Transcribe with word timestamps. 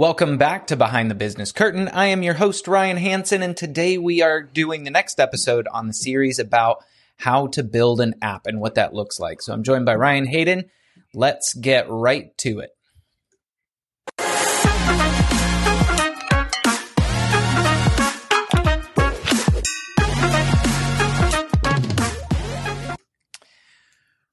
Welcome 0.00 0.38
back 0.38 0.68
to 0.68 0.76
Behind 0.76 1.10
the 1.10 1.14
Business 1.14 1.52
Curtain. 1.52 1.86
I 1.88 2.06
am 2.06 2.22
your 2.22 2.32
host, 2.32 2.66
Ryan 2.66 2.96
Hanson, 2.96 3.42
and 3.42 3.54
today 3.54 3.98
we 3.98 4.22
are 4.22 4.40
doing 4.40 4.84
the 4.84 4.90
next 4.90 5.20
episode 5.20 5.68
on 5.70 5.88
the 5.88 5.92
series 5.92 6.38
about 6.38 6.82
how 7.18 7.48
to 7.48 7.62
build 7.62 8.00
an 8.00 8.14
app 8.22 8.46
and 8.46 8.62
what 8.62 8.76
that 8.76 8.94
looks 8.94 9.20
like. 9.20 9.42
So 9.42 9.52
I'm 9.52 9.62
joined 9.62 9.84
by 9.84 9.96
Ryan 9.96 10.24
Hayden. 10.24 10.70
Let's 11.12 11.52
get 11.52 11.84
right 11.90 12.34
to 12.38 12.60
it. 12.60 12.70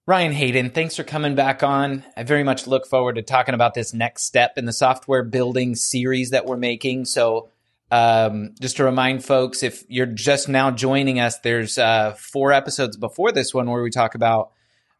Ryan 0.07 0.31
Hayden, 0.31 0.69
thanks 0.69 0.95
for 0.95 1.03
coming 1.03 1.35
back 1.35 1.63
on. 1.63 2.01
I 2.15 2.23
very 2.23 2.45
much 2.45 2.65
look 2.65 2.87
forward 2.87 3.15
to 3.15 3.21
talking 3.21 3.53
about 3.53 3.73
this 3.73 3.93
next 3.93 4.23
step 4.23 4.57
in 4.57 4.63
the 4.63 4.71
software 4.71 5.21
building 5.21 5.75
series 5.75 6.29
that 6.29 6.45
we're 6.45 6.55
making. 6.55 7.03
So, 7.03 7.49
um, 7.91 8.55
just 8.61 8.77
to 8.77 8.85
remind 8.85 9.25
folks, 9.25 9.63
if 9.63 9.83
you're 9.89 10.05
just 10.05 10.47
now 10.47 10.71
joining 10.71 11.19
us, 11.19 11.39
there's 11.39 11.77
uh, 11.77 12.13
four 12.17 12.53
episodes 12.53 12.95
before 12.95 13.33
this 13.33 13.53
one 13.53 13.69
where 13.69 13.83
we 13.83 13.91
talk 13.91 14.15
about 14.15 14.51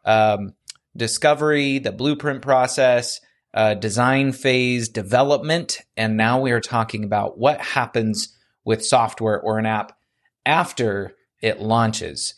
um, 0.03 0.53
discovery, 0.97 1.79
the 1.79 1.93
blueprint 1.93 2.41
process, 2.41 3.21
uh, 3.53 3.75
design 3.75 4.33
phase, 4.33 4.89
development, 4.89 5.79
and 5.95 6.17
now 6.17 6.41
we 6.41 6.51
are 6.51 6.59
talking 6.59 7.05
about 7.05 7.37
what 7.37 7.61
happens 7.61 8.35
with 8.65 8.85
software 8.85 9.39
or 9.39 9.57
an 9.57 9.65
app 9.65 9.97
after 10.45 11.15
it 11.41 11.61
launches. 11.61 12.33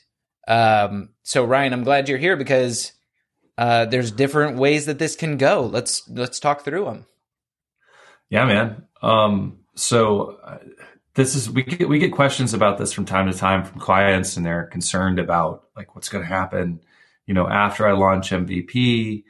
Um, 0.49 1.09
so 1.23 1.45
Ryan, 1.45 1.73
I'm 1.73 1.83
glad 1.83 2.09
you're 2.09 2.17
here 2.17 2.35
because 2.35 2.91
uh, 3.57 3.85
there's 3.85 4.11
different 4.11 4.57
ways 4.57 4.87
that 4.87 4.99
this 4.99 5.15
can 5.15 5.37
go. 5.37 5.61
Let's 5.61 6.09
let's 6.09 6.39
talk 6.39 6.65
through 6.65 6.85
them. 6.85 7.05
Yeah, 8.29 8.45
man. 8.45 8.83
Um, 9.01 9.59
so 9.75 10.39
uh, 10.43 10.57
this 11.13 11.35
is 11.35 11.49
we 11.49 11.63
get 11.63 11.87
we 11.87 11.99
get 11.99 12.11
questions 12.11 12.53
about 12.53 12.77
this 12.77 12.91
from 12.91 13.05
time 13.05 13.31
to 13.31 13.37
time 13.37 13.63
from 13.63 13.79
clients, 13.79 14.37
and 14.37 14.45
they're 14.45 14.65
concerned 14.65 15.19
about 15.19 15.65
like 15.77 15.95
what's 15.95 16.09
going 16.09 16.23
to 16.23 16.29
happen, 16.29 16.81
you 17.27 17.33
know, 17.33 17.47
after 17.47 17.87
I 17.87 17.93
launch 17.93 18.31
MVP. 18.31 19.23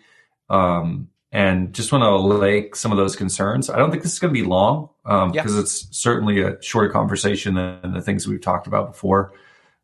Um, 0.49 1.09
and 1.31 1.73
just 1.73 1.91
want 1.91 2.01
to 2.01 2.07
allay 2.07 2.71
some 2.73 2.91
of 2.91 2.97
those 2.97 3.15
concerns. 3.15 3.69
I 3.69 3.77
don't 3.77 3.91
think 3.91 4.01
this 4.01 4.13
is 4.13 4.19
going 4.19 4.33
to 4.33 4.41
be 4.41 4.47
long 4.47 4.89
because 5.03 5.27
um, 5.27 5.33
yeah. 5.33 5.59
it's 5.59 5.87
certainly 5.91 6.41
a 6.41 6.59
shorter 6.61 6.89
conversation 6.89 7.53
than 7.53 7.93
the 7.93 8.01
things 8.01 8.27
we've 8.27 8.41
talked 8.41 8.65
about 8.65 8.93
before. 8.93 9.33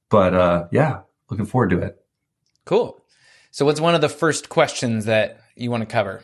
But 0.09 0.33
uh, 0.33 0.67
yeah, 0.71 1.01
looking 1.29 1.45
forward 1.45 1.71
to 1.71 1.79
it. 1.79 2.03
Cool. 2.65 3.01
So, 3.51 3.65
what's 3.65 3.79
one 3.79 3.95
of 3.95 4.01
the 4.01 4.09
first 4.09 4.49
questions 4.49 5.05
that 5.05 5.39
you 5.55 5.71
want 5.71 5.81
to 5.81 5.87
cover? 5.87 6.23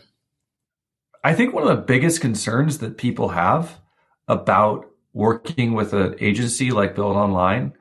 I 1.23 1.33
think 1.33 1.53
one 1.53 1.63
of 1.63 1.69
the 1.69 1.83
biggest 1.83 2.19
concerns 2.19 2.79
that 2.79 2.97
people 2.97 3.29
have 3.29 3.79
about 4.27 4.87
working 5.13 5.73
with 5.73 5.93
an 5.93 6.15
agency 6.19 6.71
like 6.71 6.95
Build 6.95 7.15
Online 7.15 7.73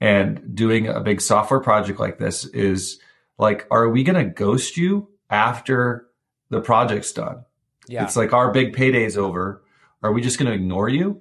and 0.00 0.54
doing 0.54 0.86
a 0.86 1.00
big 1.00 1.20
software 1.20 1.60
project 1.60 1.98
like 1.98 2.18
this 2.18 2.44
is 2.46 3.00
like, 3.36 3.66
are 3.70 3.88
we 3.88 4.04
going 4.04 4.24
to 4.24 4.32
ghost 4.32 4.76
you 4.76 5.08
after 5.28 6.06
the 6.50 6.60
project's 6.60 7.12
done? 7.12 7.44
Yeah. 7.88 8.04
It's 8.04 8.16
like 8.16 8.32
our 8.32 8.52
big 8.52 8.74
payday's 8.74 9.16
over. 9.16 9.62
Are 10.02 10.12
we 10.12 10.20
just 10.20 10.38
going 10.38 10.48
to 10.48 10.54
ignore 10.54 10.88
you? 10.88 11.20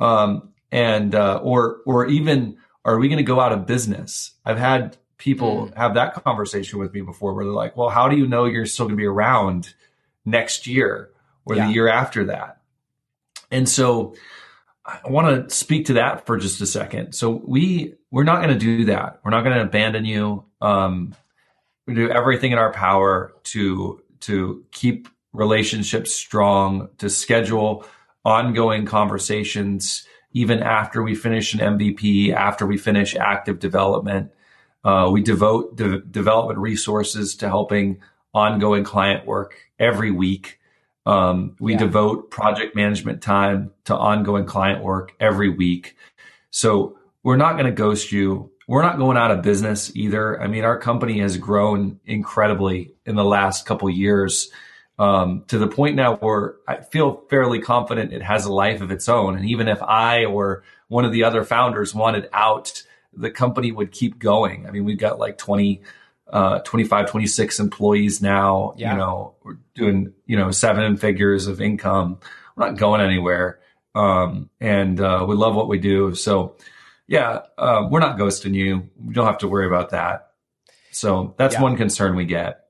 Um, 0.00 0.52
and, 0.72 1.14
uh, 1.14 1.40
or, 1.42 1.78
or 1.86 2.06
even, 2.06 2.58
are 2.86 2.98
we 2.98 3.08
going 3.08 3.18
to 3.18 3.24
go 3.24 3.40
out 3.40 3.52
of 3.52 3.66
business? 3.66 4.32
I've 4.44 4.58
had 4.58 4.96
people 5.18 5.66
mm. 5.66 5.76
have 5.76 5.94
that 5.94 6.14
conversation 6.24 6.78
with 6.78 6.94
me 6.94 7.00
before 7.00 7.34
where 7.34 7.44
they're 7.44 7.52
like, 7.52 7.76
well, 7.76 7.88
how 7.88 8.08
do 8.08 8.16
you 8.16 8.26
know 8.26 8.44
you're 8.44 8.64
still 8.64 8.86
going 8.86 8.96
to 8.96 9.00
be 9.00 9.06
around 9.06 9.74
next 10.24 10.66
year 10.66 11.10
or 11.44 11.56
yeah. 11.56 11.66
the 11.66 11.72
year 11.72 11.88
after 11.88 12.24
that? 12.26 12.60
And 13.50 13.68
so 13.68 14.14
I 14.84 15.00
want 15.08 15.48
to 15.48 15.54
speak 15.54 15.86
to 15.86 15.94
that 15.94 16.26
for 16.26 16.36
just 16.36 16.60
a 16.60 16.66
second. 16.66 17.12
So 17.12 17.30
we, 17.30 17.94
we're 18.12 18.24
not 18.24 18.40
going 18.40 18.56
to 18.56 18.58
do 18.58 18.84
that. 18.86 19.20
We're 19.24 19.32
not 19.32 19.42
going 19.42 19.56
to 19.56 19.62
abandon 19.62 20.04
you. 20.04 20.44
Um, 20.60 21.14
we 21.88 21.94
do 21.94 22.08
everything 22.08 22.52
in 22.52 22.58
our 22.58 22.72
power 22.72 23.34
to, 23.44 24.00
to 24.20 24.64
keep 24.70 25.08
relationships 25.32 26.14
strong, 26.14 26.88
to 26.98 27.10
schedule 27.10 27.84
ongoing 28.24 28.86
conversations 28.86 30.06
even 30.36 30.62
after 30.62 31.02
we 31.02 31.14
finish 31.14 31.54
an 31.54 31.60
MVP, 31.60 32.30
after 32.30 32.66
we 32.66 32.76
finish 32.76 33.16
active 33.16 33.58
development. 33.58 34.30
Uh, 34.84 35.08
we 35.10 35.22
devote 35.22 35.76
de- 35.76 36.00
development 36.00 36.58
resources 36.58 37.36
to 37.36 37.48
helping 37.48 38.02
ongoing 38.34 38.84
client 38.84 39.24
work 39.24 39.56
every 39.78 40.10
week. 40.10 40.60
Um, 41.06 41.56
we 41.58 41.72
yeah. 41.72 41.78
devote 41.78 42.30
project 42.30 42.76
management 42.76 43.22
time 43.22 43.72
to 43.86 43.96
ongoing 43.96 44.44
client 44.44 44.84
work 44.84 45.14
every 45.20 45.48
week. 45.48 45.96
So 46.50 46.98
we're 47.22 47.36
not 47.36 47.54
going 47.54 47.64
to 47.64 47.72
ghost 47.72 48.12
you. 48.12 48.52
We're 48.68 48.82
not 48.82 48.98
going 48.98 49.16
out 49.16 49.30
of 49.30 49.40
business 49.40 49.90
either. 49.96 50.38
I 50.38 50.48
mean, 50.48 50.64
our 50.64 50.78
company 50.78 51.18
has 51.20 51.38
grown 51.38 51.98
incredibly 52.04 52.92
in 53.06 53.16
the 53.16 53.24
last 53.24 53.64
couple 53.64 53.88
years 53.88 54.50
um, 54.98 55.44
to 55.48 55.58
the 55.58 55.66
point 55.66 55.96
now 55.96 56.16
where 56.16 56.56
I 56.66 56.76
feel 56.80 57.24
fairly 57.28 57.60
confident 57.60 58.12
it 58.12 58.22
has 58.22 58.46
a 58.46 58.52
life 58.52 58.80
of 58.80 58.90
its 58.90 59.08
own. 59.08 59.36
And 59.36 59.46
even 59.46 59.68
if 59.68 59.82
I 59.82 60.24
or 60.24 60.62
one 60.88 61.04
of 61.04 61.12
the 61.12 61.24
other 61.24 61.44
founders 61.44 61.94
wanted 61.94 62.28
out, 62.32 62.82
the 63.12 63.30
company 63.30 63.72
would 63.72 63.92
keep 63.92 64.18
going. 64.18 64.66
I 64.66 64.70
mean, 64.70 64.84
we've 64.84 64.98
got 64.98 65.18
like 65.18 65.38
20, 65.38 65.82
uh, 66.32 66.60
25, 66.60 67.10
26 67.10 67.60
employees 67.60 68.22
now, 68.22 68.74
yeah. 68.76 68.92
you 68.92 68.98
know, 68.98 69.34
we're 69.42 69.58
doing, 69.74 70.12
you 70.26 70.36
know, 70.36 70.50
seven 70.50 70.96
figures 70.96 71.46
of 71.46 71.60
income. 71.60 72.18
We're 72.54 72.66
not 72.66 72.78
going 72.78 73.00
anywhere. 73.00 73.60
Um, 73.94 74.50
and, 74.60 75.00
uh, 75.00 75.24
we 75.28 75.34
love 75.34 75.54
what 75.54 75.68
we 75.68 75.78
do. 75.78 76.14
So 76.14 76.56
yeah, 77.06 77.40
uh, 77.56 77.86
we're 77.90 78.00
not 78.00 78.18
ghosting 78.18 78.54
you. 78.54 78.88
We 79.02 79.14
don't 79.14 79.26
have 79.26 79.38
to 79.38 79.48
worry 79.48 79.66
about 79.66 79.90
that. 79.90 80.32
So 80.90 81.34
that's 81.38 81.54
yeah. 81.54 81.62
one 81.62 81.76
concern 81.76 82.16
we 82.16 82.24
get. 82.24 82.65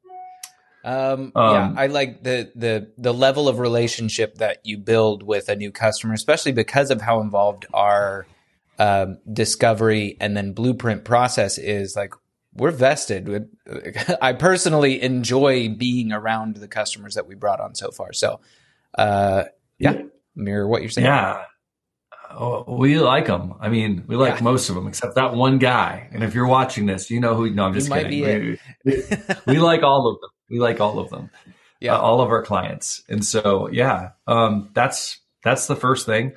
Um, 0.87 1.33
um, 1.35 1.55
yeah, 1.55 1.75
I 1.77 1.89
like 1.89 2.23
the 2.23 2.53
the 2.55 2.93
the 2.97 3.13
level 3.13 3.49
of 3.49 3.59
relationship 3.59 4.37
that 4.37 4.61
you 4.65 4.79
build 4.79 5.25
with 5.25 5.49
a 5.49 5.57
new 5.57 5.73
customer, 5.73 6.15
especially 6.15 6.53
because 6.53 6.93
of 6.93 7.01
how 7.01 7.21
involved 7.21 7.67
our 7.75 8.25
um, 8.79 9.19
discovery 9.31 10.17
and 10.21 10.37
then 10.37 10.53
blueprint 10.53 11.05
process 11.05 11.59
is. 11.59 11.97
Like 11.97 12.15
we're 12.55 12.71
vested. 12.71 13.29
With, 13.29 13.51
I 14.23 14.33
personally 14.33 15.03
enjoy 15.03 15.69
being 15.69 16.13
around 16.13 16.57
the 16.57 16.69
customers 16.69 17.15
that 17.15 17.27
we 17.27 17.35
brought 17.35 17.61
on 17.61 17.75
so 17.75 17.91
far. 17.91 18.13
So, 18.13 18.41
uh, 18.97 19.45
yeah, 19.79 20.03
mirror 20.35 20.69
what 20.69 20.83
you're 20.83 20.91
saying. 20.91 21.07
Yeah. 21.07 21.43
Oh, 22.31 22.77
we 22.77 22.99
like 22.99 23.27
them. 23.27 23.55
I 23.61 23.69
mean, 23.69 24.05
we 24.07 24.17
like 24.17 24.37
yeah. 24.37 24.43
most 24.43 24.69
of 24.69 24.75
them 24.75 24.89
except 24.89 25.15
that 25.15 25.35
one 25.35 25.59
guy. 25.59 26.09
And 26.13 26.23
if 26.23 26.35
you're 26.35 26.47
watching 26.47 26.87
this, 26.87 27.11
you 27.11 27.21
know 27.21 27.35
who. 27.35 27.51
No, 27.51 27.65
I'm 27.65 27.73
just 27.73 27.91
kidding. 27.91 28.59
We, 28.85 29.03
we, 29.47 29.59
like 29.59 29.83
all 29.83 30.09
of 30.09 30.21
them. 30.21 30.31
We 30.49 30.59
like 30.59 30.81
all 30.81 30.99
of 30.99 31.11
them. 31.11 31.31
Yeah. 31.81 31.97
Uh, 31.97 32.01
all 32.01 32.21
of 32.21 32.31
our 32.31 32.43
clients. 32.43 33.03
And 33.09 33.25
so, 33.25 33.69
yeah, 33.71 34.11
um, 34.27 34.71
that's, 34.73 35.21
that's 35.45 35.67
the 35.67 35.77
first 35.77 36.07
thing. 36.07 36.33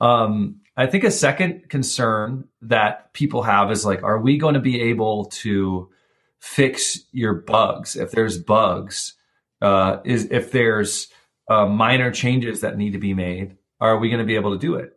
Um, 0.00 0.60
I 0.76 0.86
think 0.86 1.04
a 1.04 1.10
second 1.10 1.68
concern 1.68 2.44
that 2.62 3.12
people 3.12 3.42
have 3.42 3.70
is 3.70 3.84
like, 3.84 4.02
are 4.02 4.18
we 4.18 4.38
going 4.38 4.54
to 4.54 4.60
be 4.60 4.80
able 4.82 5.26
to 5.26 5.90
fix 6.38 7.00
your 7.12 7.34
bugs? 7.34 7.96
If 7.96 8.12
there's 8.12 8.38
bugs, 8.38 9.14
uh, 9.60 9.98
is 10.04 10.28
if 10.30 10.52
there's 10.52 11.08
uh, 11.50 11.66
minor 11.66 12.12
changes 12.12 12.60
that 12.60 12.78
need 12.78 12.92
to 12.92 12.98
be 12.98 13.12
made, 13.12 13.56
are 13.80 13.98
we 13.98 14.08
going 14.08 14.20
to 14.20 14.24
be 14.24 14.36
able 14.36 14.52
to 14.52 14.58
do 14.58 14.76
it? 14.76 14.92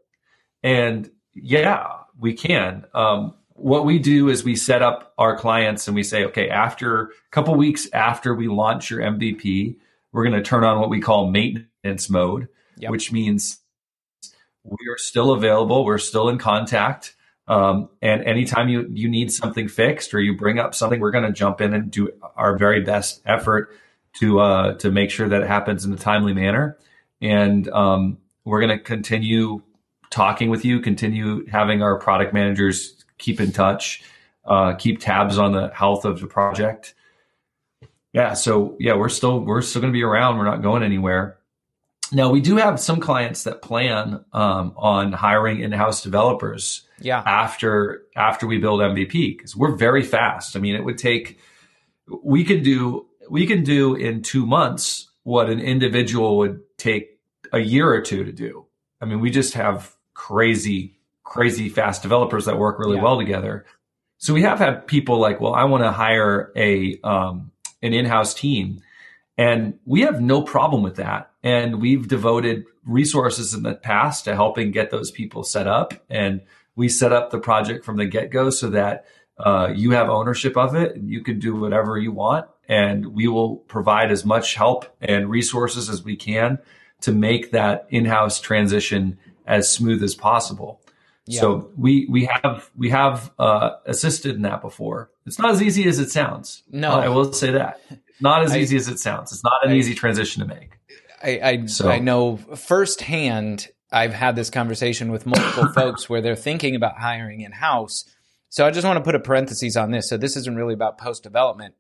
And 0.64 1.10
yeah, 1.34 1.88
we 2.20 2.34
can. 2.34 2.86
Um, 2.94 3.34
what 3.62 3.86
we 3.86 4.00
do 4.00 4.30
is 4.30 4.44
we 4.44 4.56
set 4.56 4.82
up 4.82 5.14
our 5.18 5.38
clients 5.38 5.88
and 5.88 5.96
we 5.96 6.04
say, 6.04 6.26
okay, 6.26 6.50
after 6.50 7.04
a 7.04 7.08
couple 7.30 7.56
weeks 7.56 7.88
after 7.94 8.34
we 8.34 8.48
launch 8.48 8.90
your 8.90 9.02
MVP, 9.02 9.78
we're 10.12 10.24
going 10.24 10.36
to 10.36 10.42
turn 10.42 10.64
on 10.64 10.80
what 10.80 10.90
we 10.90 11.00
call 11.00 11.30
maintenance 11.30 12.10
mode, 12.10 12.48
yep. 12.78 12.92
which 12.92 13.12
means 13.12 13.60
we 14.64 14.78
are 14.90 14.98
still 14.98 15.32
available. 15.32 15.86
We're 15.86 16.00
still 16.00 16.30
in 16.30 16.38
contact. 16.38 17.16
Um, 17.48 17.90
and 18.02 18.24
anytime 18.24 18.70
you, 18.70 18.88
you 18.92 19.10
need 19.10 19.32
something 19.32 19.68
fixed 19.68 20.14
or 20.14 20.20
you 20.20 20.36
bring 20.36 20.58
up 20.58 20.74
something, 20.74 21.00
we're 21.00 21.12
going 21.12 21.26
to 21.26 21.32
jump 21.32 21.62
in 21.62 21.74
and 21.74 21.92
do 21.92 22.10
our 22.36 22.58
very 22.58 22.82
best 22.82 23.22
effort 23.26 23.76
to, 24.20 24.40
uh, 24.40 24.74
to 24.76 24.92
make 24.92 25.12
sure 25.12 25.30
that 25.30 25.42
it 25.42 25.48
happens 25.48 25.86
in 25.86 25.94
a 25.94 25.98
timely 25.98 26.34
manner. 26.34 26.78
And, 27.22 27.70
um, 27.70 28.18
we're 28.44 28.60
going 28.60 28.76
to 28.76 28.84
continue 28.84 29.62
talking 30.10 30.50
with 30.50 30.66
you, 30.66 30.80
continue 30.80 31.46
having 31.46 31.84
our 31.84 31.98
product 32.00 32.34
managers 32.34 33.01
keep 33.22 33.40
in 33.40 33.52
touch, 33.54 34.04
uh, 34.44 34.74
keep 34.74 35.00
tabs 35.00 35.38
on 35.38 35.54
the 35.54 35.70
health 35.70 36.04
of 36.04 36.20
the 36.20 36.28
project. 36.28 36.94
Yeah, 38.14 38.34
so 38.34 38.76
yeah, 38.80 38.96
we're 38.96 39.10
still 39.10 39.40
we're 39.40 39.62
still 39.62 39.82
going 39.82 39.94
to 39.94 39.98
be 39.98 40.04
around. 40.04 40.38
We're 40.38 40.46
not 40.46 40.62
going 40.62 40.84
anywhere. 40.84 41.38
Now 42.12 42.30
we 42.30 42.42
do 42.42 42.58
have 42.58 42.78
some 42.80 43.00
clients 43.00 43.44
that 43.44 43.62
plan 43.62 44.26
um, 44.34 44.74
on 44.76 45.14
hiring 45.14 45.62
in-house 45.62 46.04
developers. 46.04 46.84
Yeah. 47.00 47.24
After 47.26 48.04
after 48.16 48.48
we 48.48 48.58
build 48.58 48.82
MVP, 48.82 49.38
because 49.38 49.56
we're 49.56 49.78
very 49.78 50.04
fast. 50.04 50.58
I 50.58 50.60
mean, 50.60 50.76
it 50.76 50.84
would 50.84 50.98
take 50.98 51.40
we 52.24 52.44
could 52.44 52.64
do 52.64 53.08
we 53.30 53.48
can 53.48 53.64
do 53.64 53.96
in 53.96 54.24
two 54.24 54.46
months 54.46 55.10
what 55.24 55.50
an 55.50 55.60
individual 55.60 56.38
would 56.40 56.60
take 56.78 57.20
a 57.54 57.60
year 57.60 57.90
or 57.90 58.02
two 58.02 58.24
to 58.26 58.32
do. 58.32 58.66
I 59.00 59.06
mean, 59.06 59.20
we 59.20 59.30
just 59.30 59.54
have 59.54 59.96
crazy, 60.14 61.00
crazy 61.32 61.70
fast 61.70 62.02
developers 62.02 62.44
that 62.44 62.58
work 62.58 62.78
really 62.78 62.98
Yeah. 62.98 63.04
well 63.04 63.18
together. 63.18 63.66
So 64.18 64.34
we 64.34 64.42
have 64.42 64.60
had 64.60 64.86
people 64.86 65.18
like, 65.18 65.40
well, 65.40 65.54
I 65.54 65.64
want 65.64 65.82
to 65.84 65.92
hire 65.92 66.52
a 66.58 67.00
um, 67.04 67.52
an 67.82 67.94
in-house 67.94 68.34
team, 68.34 68.82
and 69.38 69.80
we 69.86 70.02
have 70.02 70.20
no 70.22 70.42
problem 70.42 70.84
with 70.84 70.98
that. 70.98 71.32
And 71.42 71.82
we've 71.82 72.08
devoted 72.08 72.66
resources 72.86 73.54
in 73.54 73.64
the 73.64 73.76
past 73.76 74.26
to 74.26 74.36
helping 74.36 74.72
get 74.72 74.92
those 74.92 75.10
people 75.10 75.44
set 75.44 75.68
up, 75.68 75.94
and 76.10 76.42
we 76.76 76.90
set 76.90 77.14
up 77.14 77.30
the 77.32 77.40
project 77.40 77.86
from 77.86 77.96
the 77.96 78.06
get-go 78.06 78.50
so 78.50 78.70
that 78.70 79.06
uh, 79.38 79.72
you 79.74 79.92
have 79.92 80.10
ownership 80.10 80.58
of 80.58 80.76
it 80.76 80.96
and 80.96 81.10
you 81.10 81.22
can 81.24 81.40
do 81.40 81.56
whatever 81.56 81.98
you 81.98 82.12
want, 82.12 82.46
and 82.68 83.06
we 83.16 83.30
will 83.30 83.56
provide 83.56 84.12
as 84.12 84.26
much 84.26 84.56
help 84.56 84.86
and 85.00 85.30
resources 85.30 85.90
as 85.90 86.04
we 86.04 86.18
can 86.18 86.60
to 87.00 87.14
make 87.14 87.52
that 87.52 87.88
in-house 87.90 88.42
transition 88.42 89.18
as 89.48 89.72
smooth 89.72 90.04
as 90.04 90.14
possible. 90.14 90.81
Yeah. 91.32 91.42
So 91.42 91.72
we 91.78 92.08
we 92.10 92.26
have 92.26 92.70
we 92.76 92.90
have 92.90 93.32
uh, 93.40 93.72
assisted 93.86 94.36
in 94.36 94.42
that 94.44 94.62
before. 94.62 95.10
It's 95.26 95.40
not 95.40 95.52
as 95.52 95.62
easy 95.62 95.88
as 95.88 96.00
it 96.00 96.10
sounds. 96.12 96.64
No. 96.72 96.92
I 96.92 97.08
will 97.10 97.32
say 97.34 97.52
that. 97.52 97.80
Not 98.20 98.44
as 98.44 98.52
I- 98.52 98.60
easy 98.60 98.76
as 98.78 98.88
it 98.88 99.00
sounds. 99.00 99.32
It's 99.32 99.44
not 99.44 99.66
an 99.66 99.72
I- 99.72 99.76
easy 99.76 99.96
transition 99.96 100.42
to 100.42 100.48
make. 100.48 100.72
I 101.24 101.40
I, 101.44 101.66
So- 101.68 101.90
I 101.90 102.00
know 102.00 102.38
firsthand. 102.38 103.68
I've 103.94 104.14
had 104.14 104.36
this 104.38 104.50
conversation 104.50 105.12
with 105.12 105.26
multiple 105.26 105.68
folks 105.76 106.10
where 106.10 106.22
they're 106.22 106.36
thinking 106.36 106.76
about 106.76 106.98
hiring 106.98 107.42
in 107.42 107.52
house. 107.52 108.06
So 108.50 108.66
I 108.66 108.72
just 108.72 108.86
want 108.88 108.98
to 108.98 109.04
put 109.04 109.16
a 109.16 109.20
parenthesis 109.20 109.76
on 109.76 109.92
this. 109.92 110.10
So 110.10 110.18
this 110.18 110.36
isn't 110.38 110.56
really 110.56 110.74
about 110.74 110.98
post 110.98 111.24
development. 111.24 111.76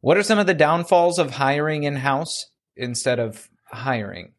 What 0.00 0.16
are 0.16 0.22
some 0.22 0.38
of 0.38 0.46
the 0.46 0.54
downfalls 0.54 1.18
of 1.18 1.30
hiring 1.32 1.82
in 1.82 1.96
house 1.96 2.46
instead 2.76 3.18
of 3.18 3.48
hiring? 3.64 4.32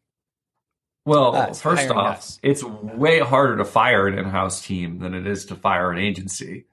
Well, 1.08 1.34
Us, 1.34 1.62
first 1.62 1.90
off, 1.90 2.18
us. 2.18 2.40
it's 2.42 2.62
way 2.62 3.20
harder 3.20 3.56
to 3.56 3.64
fire 3.64 4.06
an 4.06 4.18
in-house 4.18 4.60
team 4.64 4.98
than 4.98 5.14
it 5.14 5.26
is 5.26 5.46
to 5.46 5.54
fire 5.56 5.90
an 5.90 5.98
agency. 5.98 6.66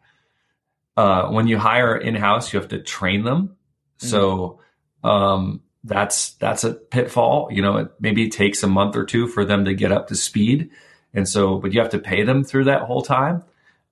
Uh, 0.97 1.29
when 1.29 1.47
you 1.47 1.57
hire 1.57 1.95
in-house, 1.95 2.51
you 2.51 2.59
have 2.59 2.69
to 2.69 2.79
train 2.79 3.23
them. 3.23 3.55
So 3.97 4.59
um, 5.03 5.61
that's 5.85 6.31
that's 6.33 6.63
a 6.65 6.73
pitfall. 6.73 7.47
You 7.51 7.61
know, 7.61 7.77
it, 7.77 7.91
maybe 7.99 8.29
takes 8.29 8.61
a 8.63 8.67
month 8.67 8.95
or 8.97 9.05
two 9.05 9.27
for 9.27 9.45
them 9.45 9.65
to 9.65 9.73
get 9.73 9.91
up 9.93 10.07
to 10.09 10.15
speed, 10.15 10.69
and 11.13 11.27
so 11.27 11.57
but 11.59 11.71
you 11.73 11.79
have 11.79 11.91
to 11.91 11.99
pay 11.99 12.23
them 12.23 12.43
through 12.43 12.65
that 12.65 12.81
whole 12.83 13.01
time. 13.03 13.43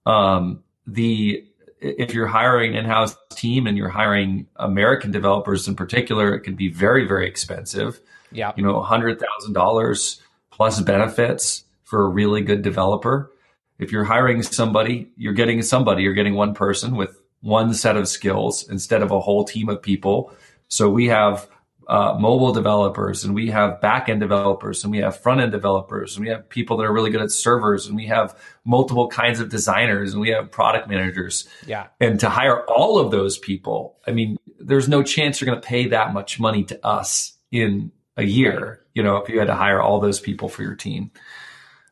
Um, 0.05 0.63
the 0.85 1.45
if 1.79 2.13
you're 2.13 2.27
hiring 2.27 2.71
an 2.75 2.85
in-house 2.85 3.15
team 3.31 3.67
and 3.67 3.77
you're 3.77 3.89
hiring 3.89 4.47
American 4.57 5.11
developers 5.11 5.67
in 5.69 5.75
particular, 5.75 6.33
it 6.35 6.41
can 6.41 6.55
be 6.55 6.67
very 6.69 7.05
very 7.07 7.27
expensive 7.27 8.01
Yeah. 8.31 8.51
you 8.57 8.63
know, 8.63 8.81
hundred 8.81 9.19
thousand 9.21 9.53
dollars 9.53 10.21
plus 10.55 10.79
benefits 10.81 11.63
for 11.83 12.05
a 12.05 12.07
really 12.07 12.41
good 12.41 12.61
developer. 12.61 13.31
If 13.79 13.91
you're 13.91 14.03
hiring 14.03 14.44
somebody, 14.44 15.09
you're 15.17 15.33
getting 15.33 15.61
somebody, 15.63 16.03
you're 16.03 16.13
getting 16.13 16.35
one 16.35 16.53
person 16.53 16.95
with 16.95 17.19
one 17.41 17.73
set 17.73 17.97
of 17.97 18.07
skills 18.07 18.69
instead 18.69 19.01
of 19.01 19.11
a 19.11 19.19
whole 19.19 19.44
team 19.44 19.67
of 19.67 19.81
people. 19.81 20.31
So 20.67 20.89
we 20.89 21.07
have 21.07 21.50
uh, 21.88 22.15
mobile 22.19 22.53
developers 22.53 23.25
and 23.25 23.33
we 23.33 23.50
have 23.50 23.81
back 23.81 24.09
end 24.09 24.19
developers 24.19 24.83
and 24.83 24.91
we 24.91 25.00
have 25.00 25.19
front 25.19 25.41
end 25.41 25.51
developers 25.51 26.15
and 26.15 26.23
we 26.23 26.31
have 26.31 26.47
people 26.47 26.77
that 26.77 26.83
are 26.83 26.94
really 26.94 27.09
good 27.09 27.21
at 27.21 27.31
servers 27.31 27.88
and 27.88 27.95
we 27.95 28.05
have 28.05 28.38
multiple 28.63 29.07
kinds 29.07 29.39
of 29.39 29.50
designers 29.50 30.13
and 30.13 30.21
we 30.21 30.29
have 30.29 30.51
product 30.51 30.88
managers. 30.88 31.47
Yeah. 31.65 31.88
And 32.00 32.19
to 32.19 32.29
hire 32.29 32.63
all 32.69 33.00
of 33.00 33.11
those 33.11 33.39
people, 33.39 33.97
I 34.07 34.11
mean, 34.11 34.38
there's 34.59 34.88
no 34.88 35.01
chance 35.01 35.41
you're 35.41 35.47
going 35.47 35.61
to 35.61 35.67
pay 35.67 35.88
that 35.88 36.13
much 36.13 36.39
money 36.39 36.63
to 36.65 36.85
us 36.85 37.33
in 37.51 37.91
a 38.15 38.23
year, 38.23 38.82
you 38.93 39.03
know, 39.03 39.17
if 39.17 39.29
you 39.29 39.39
had 39.39 39.47
to 39.47 39.55
hire 39.55 39.81
all 39.81 39.99
those 39.99 40.19
people 40.19 40.49
for 40.49 40.61
your 40.63 40.75
team. 40.75 41.11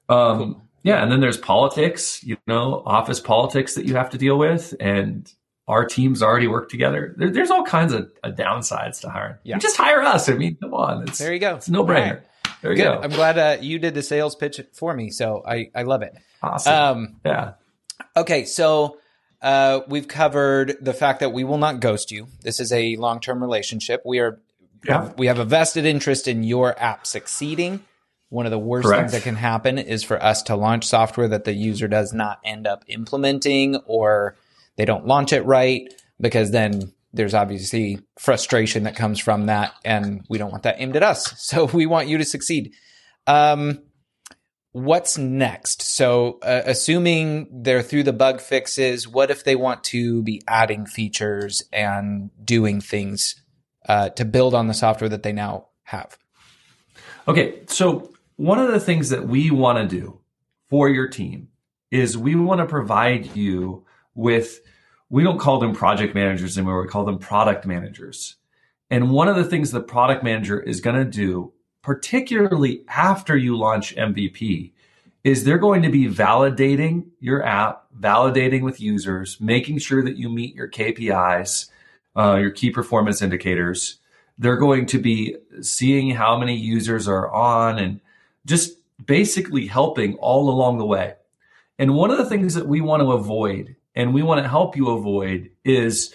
Um, 0.09 0.61
Yeah. 0.83 1.01
And 1.01 1.11
then 1.11 1.19
there's 1.19 1.37
politics, 1.37 2.23
you 2.23 2.37
know, 2.47 2.81
office 2.85 3.19
politics 3.19 3.75
that 3.75 3.85
you 3.85 3.95
have 3.95 4.09
to 4.11 4.17
deal 4.17 4.37
with. 4.37 4.73
And 4.79 5.31
our 5.67 5.85
teams 5.85 6.23
already 6.23 6.47
work 6.47 6.69
together. 6.69 7.13
There, 7.17 7.29
there's 7.29 7.51
all 7.51 7.63
kinds 7.63 7.93
of 7.93 8.11
uh, 8.23 8.31
downsides 8.31 9.01
to 9.01 9.09
hiring. 9.09 9.35
Yeah. 9.43 9.59
Just 9.59 9.77
hire 9.77 10.01
us. 10.01 10.27
I 10.27 10.33
mean, 10.33 10.57
come 10.61 10.73
on. 10.73 11.03
It's, 11.03 11.19
There 11.19 11.31
you 11.33 11.39
go. 11.39 11.55
it's 11.55 11.69
no 11.69 11.83
brainer. 11.85 12.21
There 12.61 12.71
you 12.71 12.77
Good. 12.77 12.83
go. 12.83 12.99
I'm 13.01 13.11
glad 13.11 13.37
uh, 13.37 13.57
you 13.61 13.79
did 13.79 13.93
the 13.93 14.03
sales 14.03 14.35
pitch 14.35 14.59
for 14.73 14.93
me. 14.93 15.11
So 15.11 15.43
I, 15.47 15.69
I 15.75 15.83
love 15.83 16.01
it. 16.01 16.13
awesome. 16.41 16.73
Um, 16.73 17.15
yeah. 17.25 17.53
Okay, 18.17 18.45
so 18.45 18.97
uh, 19.41 19.81
we've 19.87 20.07
covered 20.07 20.77
the 20.81 20.93
fact 20.93 21.19
that 21.21 21.31
we 21.31 21.43
will 21.43 21.57
not 21.59 21.79
ghost 21.79 22.11
you. 22.11 22.27
This 22.41 22.59
is 22.59 22.71
a 22.73 22.95
long 22.97 23.19
term 23.19 23.41
relationship. 23.41 24.01
We 24.05 24.19
are 24.19 24.41
Yeah. 24.85 25.11
we 25.17 25.27
have 25.27 25.39
a 25.39 25.45
vested 25.45 25.85
interest 25.85 26.27
in 26.27 26.43
your 26.43 26.77
app 26.79 27.05
succeeding. 27.05 27.83
One 28.29 28.45
of 28.45 28.51
the 28.51 28.59
worst 28.59 28.87
Correct. 28.87 29.01
things 29.01 29.11
that 29.11 29.23
can 29.23 29.35
happen 29.35 29.77
is 29.77 30.03
for 30.03 30.21
us 30.23 30.41
to 30.43 30.55
launch 30.55 30.85
software 30.85 31.27
that 31.27 31.43
the 31.43 31.53
user 31.53 31.87
does 31.87 32.13
not 32.13 32.39
end 32.45 32.65
up 32.65 32.83
implementing 32.87 33.75
or 33.85 34.37
they 34.77 34.85
don't 34.85 35.05
launch 35.05 35.33
it 35.33 35.45
right 35.45 35.93
because 36.19 36.51
then 36.51 36.93
there's 37.13 37.33
obviously 37.33 37.99
frustration 38.17 38.83
that 38.83 38.95
comes 38.95 39.19
from 39.19 39.47
that 39.47 39.73
and 39.83 40.25
we 40.29 40.37
don't 40.37 40.51
want 40.51 40.63
that 40.63 40.79
aimed 40.79 40.95
at 40.95 41.03
us. 41.03 41.33
So 41.41 41.65
we 41.73 41.85
want 41.85 42.07
you 42.07 42.17
to 42.17 42.25
succeed. 42.25 42.73
Um, 43.27 43.79
what's 44.71 45.17
next? 45.17 45.81
So, 45.81 46.39
uh, 46.41 46.61
assuming 46.65 47.63
they're 47.63 47.83
through 47.83 48.03
the 48.03 48.13
bug 48.13 48.39
fixes, 48.39 49.07
what 49.07 49.29
if 49.29 49.43
they 49.43 49.55
want 49.55 49.83
to 49.85 50.23
be 50.23 50.41
adding 50.47 50.85
features 50.85 51.63
and 51.73 52.29
doing 52.43 52.81
things 52.81 53.35
uh, 53.87 54.09
to 54.09 54.25
build 54.25 54.53
on 54.53 54.67
the 54.67 54.73
software 54.73 55.09
that 55.09 55.23
they 55.23 55.33
now 55.33 55.67
have? 55.83 56.17
Okay, 57.27 57.61
so 57.67 58.11
one 58.35 58.59
of 58.59 58.71
the 58.71 58.79
things 58.79 59.09
that 59.09 59.27
we 59.27 59.51
want 59.51 59.77
to 59.77 59.95
do 59.99 60.19
for 60.69 60.89
your 60.89 61.07
team 61.07 61.49
is 61.91 62.17
we 62.17 62.35
want 62.35 62.59
to 62.59 62.65
provide 62.65 63.35
you 63.35 63.85
with, 64.15 64.61
we 65.09 65.23
don't 65.23 65.39
call 65.39 65.59
them 65.59 65.73
project 65.73 66.15
managers 66.15 66.57
anymore, 66.57 66.81
we 66.81 66.87
call 66.87 67.05
them 67.05 67.19
product 67.19 67.65
managers. 67.65 68.37
And 68.89 69.11
one 69.11 69.27
of 69.27 69.35
the 69.35 69.45
things 69.45 69.71
the 69.71 69.81
product 69.81 70.23
manager 70.23 70.59
is 70.59 70.81
going 70.81 70.97
to 70.97 71.05
do, 71.05 71.53
particularly 71.81 72.83
after 72.87 73.37
you 73.37 73.57
launch 73.57 73.95
MVP, 73.95 74.73
is 75.23 75.43
they're 75.43 75.57
going 75.57 75.83
to 75.83 75.89
be 75.89 76.07
validating 76.07 77.05
your 77.19 77.45
app, 77.45 77.85
validating 77.97 78.61
with 78.61 78.81
users, 78.81 79.39
making 79.39 79.77
sure 79.77 80.03
that 80.03 80.17
you 80.17 80.29
meet 80.29 80.55
your 80.55 80.67
KPIs, 80.67 81.69
uh, 82.15 82.37
your 82.39 82.51
key 82.51 82.71
performance 82.71 83.21
indicators. 83.21 83.97
They're 84.37 84.57
going 84.57 84.85
to 84.87 84.99
be 84.99 85.37
seeing 85.61 86.11
how 86.11 86.37
many 86.37 86.55
users 86.55 87.07
are 87.07 87.29
on 87.31 87.77
and 87.77 87.99
just 88.45 88.73
basically 89.05 89.67
helping 89.67 90.15
all 90.15 90.49
along 90.49 90.77
the 90.77 90.85
way. 90.85 91.15
And 91.77 91.95
one 91.95 92.11
of 92.11 92.17
the 92.17 92.25
things 92.25 92.53
that 92.55 92.67
we 92.67 92.81
want 92.81 93.01
to 93.01 93.11
avoid 93.11 93.75
and 93.95 94.13
we 94.13 94.23
want 94.23 94.41
to 94.41 94.47
help 94.47 94.75
you 94.75 94.89
avoid 94.89 95.49
is 95.63 96.13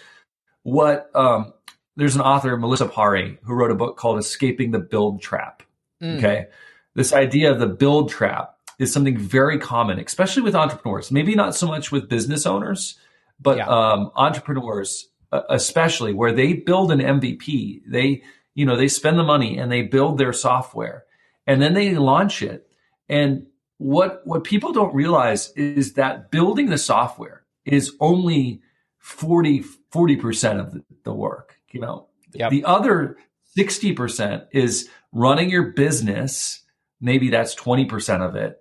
what 0.62 1.10
um, 1.14 1.52
there's 1.96 2.14
an 2.14 2.20
author, 2.20 2.56
Melissa 2.56 2.88
Perri, 2.88 3.38
who 3.42 3.54
wrote 3.54 3.70
a 3.70 3.74
book 3.76 3.96
called 3.96 4.18
Escaping 4.18 4.70
the 4.70 4.78
Build 4.78 5.20
Trap. 5.20 5.62
Mm. 6.02 6.18
Okay. 6.18 6.46
This 6.94 7.12
idea 7.12 7.50
of 7.52 7.58
the 7.58 7.66
build 7.66 8.10
trap 8.10 8.56
is 8.78 8.92
something 8.92 9.16
very 9.18 9.58
common, 9.58 9.98
especially 9.98 10.42
with 10.42 10.54
entrepreneurs. 10.54 11.10
Maybe 11.10 11.34
not 11.34 11.54
so 11.54 11.66
much 11.66 11.92
with 11.92 12.08
business 12.08 12.46
owners, 12.46 12.98
but 13.40 13.58
Yeah. 13.58 13.66
um, 13.68 14.10
entrepreneurs, 14.16 15.08
especially 15.32 16.12
where 16.12 16.32
they 16.32 16.52
build 16.54 16.92
an 16.92 17.00
MVP. 17.00 17.82
They, 17.86 18.22
you 18.54 18.64
know, 18.64 18.76
they 18.76 18.88
spend 18.88 19.18
the 19.18 19.24
money 19.24 19.58
and 19.58 19.70
they 19.70 19.82
build 19.82 20.18
their 20.18 20.32
software 20.32 21.04
and 21.46 21.60
then 21.60 21.74
they 21.74 21.94
launch 21.94 22.42
it. 22.42 22.68
And 23.08 23.46
what, 23.78 24.22
what 24.24 24.44
people 24.44 24.72
don't 24.72 24.94
realize 24.94 25.52
is 25.52 25.94
that 25.94 26.30
building 26.30 26.70
the 26.70 26.78
software 26.78 27.44
is 27.64 27.94
only 28.00 28.60
40, 28.98 29.64
40% 29.92 30.60
of 30.60 30.82
the, 31.04 31.12
work, 31.12 31.56
you 31.70 31.80
know, 31.80 32.08
Yep. 32.34 32.50
the 32.50 32.64
other 32.64 33.16
60% 33.56 34.46
is 34.52 34.88
running 35.12 35.48
your 35.48 35.72
business. 35.72 36.62
Maybe 37.00 37.30
that's 37.30 37.54
20% 37.54 38.20
of 38.20 38.36
it. 38.36 38.58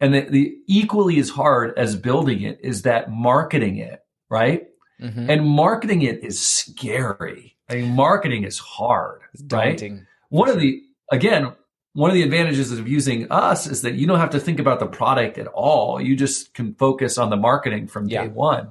And 0.00 0.14
the, 0.14 0.20
the 0.22 0.56
equally 0.66 1.18
as 1.18 1.30
hard 1.30 1.78
as 1.78 1.96
building 1.96 2.42
it 2.42 2.58
is 2.62 2.82
that 2.82 3.10
marketing 3.10 3.76
it, 3.76 4.00
right? 4.28 4.66
Mhm. 5.00 5.28
And 5.28 5.46
marketing 5.48 6.02
it 6.02 6.22
is 6.24 6.38
scary. 6.40 7.56
I 7.68 7.76
mean, 7.76 7.94
marketing 7.96 8.44
is 8.44 8.58
hard, 8.58 9.22
It's 9.32 9.42
right? 9.52 9.82
One 10.28 10.48
of 10.48 10.58
the, 10.58 10.82
again, 11.10 11.52
one 11.94 12.10
of 12.10 12.14
the 12.14 12.22
advantages 12.22 12.72
of 12.72 12.86
using 12.88 13.30
us 13.30 13.66
is 13.66 13.82
that 13.82 13.94
you 13.94 14.06
don't 14.06 14.18
have 14.18 14.30
to 14.30 14.40
think 14.40 14.58
about 14.58 14.80
the 14.80 14.86
product 14.86 15.38
at 15.38 15.46
all. 15.48 16.00
You 16.00 16.16
just 16.16 16.52
can 16.54 16.74
focus 16.74 17.18
on 17.18 17.30
the 17.30 17.36
marketing 17.36 17.86
from 17.86 18.08
Yeah. 18.08 18.22
day 18.22 18.28
one. 18.28 18.68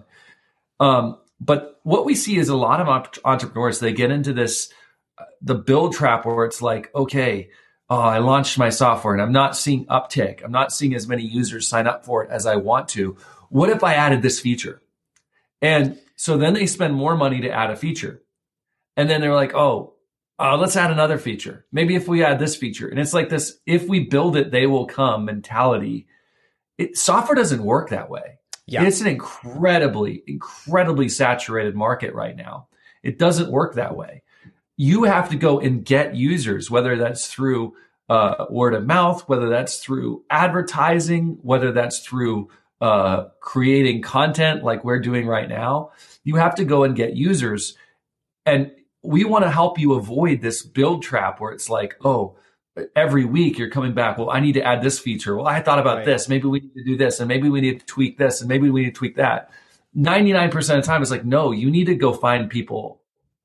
Um, 0.80 1.18
but 1.40 1.80
what 1.84 2.06
we 2.06 2.16
see 2.16 2.38
is 2.38 2.50
a 2.50 2.56
lot 2.56 2.80
of 2.82 2.88
op- 2.88 3.18
entrepreneurs, 3.26 3.80
they 3.80 3.94
get 3.94 4.12
into 4.12 4.34
this, 4.34 4.70
uh, 5.18 5.24
the 5.42 5.56
build 5.56 5.94
trap 5.94 6.26
where 6.26 6.46
it's 6.46 6.62
like, 6.62 6.90
okay, 6.96 7.50
oh, 7.90 8.00
I 8.00 8.20
launched 8.20 8.58
my 8.58 8.70
software 8.70 9.14
and 9.14 9.22
I'm 9.22 9.32
not 9.32 9.56
seeing 9.58 9.86
uptick. 9.88 10.44
I'm 10.44 10.52
not 10.52 10.72
seeing 10.72 10.94
as 10.96 11.08
many 11.08 11.24
users 11.24 11.68
sign 11.68 11.88
up 11.88 12.06
for 12.06 12.24
it 12.24 12.30
as 12.30 12.46
I 12.46 12.56
want 12.58 12.88
to. 12.90 13.18
What 13.50 13.70
if 13.70 13.84
I 13.84 13.94
added 13.96 14.22
this 14.22 14.40
feature? 14.40 14.82
And 15.64 15.98
so 16.18 16.38
then 16.38 16.54
they 16.54 16.68
spend 16.68 16.94
more 16.94 17.16
money 17.16 17.42
to 17.42 17.50
add 17.50 17.72
a 17.72 17.76
feature. 17.76 18.22
And 18.96 19.10
then 19.10 19.22
they're 19.22 19.34
like, 19.34 19.56
oh, 19.56 19.94
uh, 20.38 20.58
let's 20.58 20.76
add 20.76 20.92
another 20.92 21.18
feature. 21.18 21.66
Maybe 21.72 21.96
if 21.96 22.08
we 22.08 22.24
add 22.24 22.38
this 22.38 22.56
feature, 22.56 22.88
and 22.90 23.00
it's 23.00 23.14
like 23.14 23.30
this: 23.30 23.60
if 23.66 23.88
we 23.88 24.02
build 24.02 24.36
it, 24.36 24.52
they 24.52 24.68
will 24.68 24.86
come 24.86 25.26
mentality. 25.26 26.08
It, 26.78 26.98
software 26.98 27.36
doesn't 27.36 27.64
work 27.64 27.90
that 27.90 28.10
way. 28.10 28.40
Yeah. 28.66 28.84
It's 28.84 29.00
an 29.00 29.08
incredibly, 29.08 30.24
incredibly 30.28 31.08
saturated 31.08 31.76
market 31.76 32.14
right 32.14 32.36
now. 32.36 32.68
It 33.04 33.20
doesn't 33.20 33.52
work 33.52 33.76
that 33.76 33.96
way. 33.96 34.24
You 34.76 35.04
have 35.04 35.30
to 35.30 35.36
go 35.36 35.60
and 35.60 35.86
get 35.86 36.16
users, 36.16 36.72
whether 36.72 36.98
that's 36.98 37.28
through 37.28 37.76
uh, 38.10 38.46
word 38.50 38.74
of 38.74 38.86
mouth, 38.86 39.28
whether 39.30 39.50
that's 39.50 39.80
through 39.80 40.24
advertising, 40.30 41.38
whether 41.42 41.72
that's 41.72 42.00
through 42.00 42.50
uh, 42.84 43.30
creating 43.40 44.02
content 44.02 44.62
like 44.62 44.84
we're 44.84 45.00
doing 45.00 45.26
right 45.26 45.48
now. 45.48 45.92
You 46.26 46.36
have 46.36 46.56
to 46.56 46.66
go 46.66 46.84
and 46.84 46.94
get 46.94 47.16
users. 47.16 47.78
And 48.46 48.72
we 49.02 49.24
want 49.24 49.46
to 49.46 49.50
help 49.50 49.80
you 49.80 49.94
avoid 49.94 50.42
this 50.42 50.64
build 50.64 51.02
trap 51.02 51.40
where 51.40 51.54
it's 51.54 51.70
like, 51.70 51.96
oh, 52.04 52.36
every 52.94 53.24
week 53.24 53.58
you're 53.58 53.70
coming 53.70 53.94
back. 53.94 54.18
Well, 54.18 54.30
I 54.30 54.42
need 54.42 54.54
to 54.54 54.64
add 54.64 54.84
this 54.84 55.00
feature. 55.00 55.38
Well, 55.38 55.48
I 55.48 55.62
thought 55.62 55.80
about 55.80 56.00
Right. 56.00 56.06
this. 56.06 56.28
Maybe 56.28 56.50
we 56.50 56.60
need 56.60 56.74
to 56.74 56.84
do 56.84 56.98
this, 56.98 57.22
and 57.22 57.30
maybe 57.30 57.48
we 57.48 57.62
need 57.62 57.80
to 57.80 57.86
tweak 57.86 58.18
this, 58.18 58.42
and 58.42 58.50
maybe 58.50 58.70
we 58.70 58.82
need 58.82 58.94
to 58.94 59.00
tweak 59.00 59.16
that. 59.16 59.50
99% 59.96 60.78
of 60.80 60.84
the 60.84 60.88
time, 60.88 61.02
it's 61.02 61.12
like, 61.12 61.24
no, 61.24 61.54
you 61.54 61.72
need 61.72 61.86
to 61.86 61.96
go 61.96 62.12
find 62.12 62.50
people, 62.50 63.00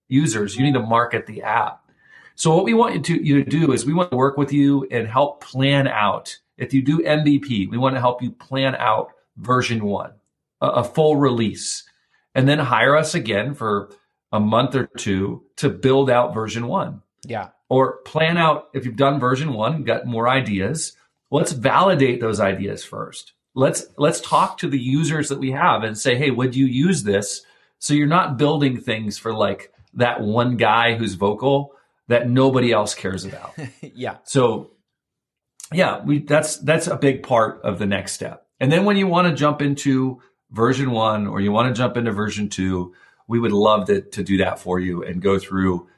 users. 0.09 0.57
You 0.57 0.65
need 0.65 0.75
to 0.75 0.83
market 0.83 1.27
the 1.27 1.43
app. 1.43 1.89
So 2.35 2.57
what 2.57 2.65
we 2.65 2.75
want 2.75 2.95
you 2.97 3.03
to, 3.03 3.25
you 3.25 3.45
to 3.45 3.49
do 3.49 3.73
is 3.73 3.87
we 3.87 3.95
want 3.95 4.11
to 4.11 4.17
work 4.17 4.37
with 4.37 4.53
you 4.53 4.89
and 4.91 5.07
help 5.07 5.45
plan 5.45 5.87
out. 5.87 6.37
If 6.57 6.75
you 6.75 6.83
do 6.83 6.99
MVP, 6.99 7.71
we 7.71 7.79
want 7.79 7.95
to 7.95 8.01
help 8.01 8.21
you 8.21 8.33
plan 8.33 8.75
out 8.75 9.13
version 9.39 9.85
one, 9.85 10.13
a, 10.61 10.67
a 10.69 10.85
full 10.85 11.17
release, 11.17 11.85
and 12.35 12.49
then 12.49 12.59
hire 12.59 12.97
us 12.97 13.15
again 13.15 13.55
for 13.55 13.91
a 14.33 14.41
month 14.41 14.75
or 14.75 14.87
two 14.99 15.43
to 15.57 15.71
build 15.71 16.11
out 16.11 16.35
version 16.35 16.67
one 16.67 17.03
Yeah. 17.25 17.49
or 17.71 17.99
plan 18.03 18.37
out 18.37 18.69
if 18.75 18.85
you've 18.85 18.97
done 18.97 19.19
version 19.19 19.53
one, 19.55 19.85
got 19.85 20.07
more 20.07 20.29
ideas. 20.29 20.93
Let's 21.31 21.53
validate 21.53 22.21
those 22.21 22.41
ideas 22.41 22.85
first. 22.85 23.33
Let's 23.55 23.87
let's 23.97 24.21
talk 24.21 24.59
to 24.59 24.69
the 24.69 24.79
users 24.79 25.29
that 25.31 25.39
we 25.39 25.51
have 25.53 25.83
and 25.83 25.97
say, 25.97 26.17
hey, 26.17 26.31
would 26.31 26.55
you 26.55 26.67
use 26.67 27.03
this? 27.03 27.43
So 27.79 27.95
you're 27.95 28.07
not 28.07 28.37
building 28.37 28.79
things 28.81 29.19
for 29.19 29.33
like 29.33 29.73
that 29.95 30.21
one 30.21 30.57
guy 30.57 30.95
who's 30.95 31.15
vocal 31.15 31.73
that 32.09 32.29
nobody 32.29 32.71
else 32.73 32.95
cares 32.95 33.25
about. 33.25 33.55
yeah. 33.81 34.19
So 34.25 34.71
yeah, 35.73 36.03
we 36.05 36.21
that's 36.21 36.57
that's 36.59 36.87
a 36.87 36.97
big 36.97 37.23
part 37.23 37.61
of 37.63 37.79
the 37.79 37.87
next 37.87 38.13
step. 38.13 38.47
And 38.61 38.71
then 38.73 38.85
when 38.85 38.97
you 38.97 39.07
want 39.07 39.29
to 39.29 39.35
jump 39.35 39.63
into 39.63 40.21
version 40.51 40.91
1 40.91 41.27
or 41.27 41.41
you 41.41 41.53
want 41.53 41.75
to 41.75 41.79
jump 41.79 41.97
into 41.97 42.13
version 42.13 42.49
2, 42.49 42.93
we 43.27 43.39
would 43.39 43.53
love 43.53 43.87
to 43.87 44.01
to 44.01 44.23
do 44.23 44.39
that 44.39 44.59
for 44.59 44.81
you 44.81 45.03
and 45.05 45.21
go 45.23 45.39
through 45.39 45.89